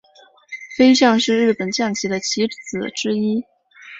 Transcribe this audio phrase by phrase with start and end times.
[0.75, 3.45] 飞将是日本将棋的棋子之一。